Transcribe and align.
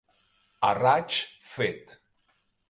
A 0.69 0.71
raig 0.79 1.19
fet. 1.51 1.95